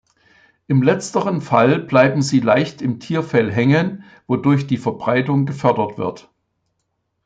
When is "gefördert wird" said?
5.45-6.27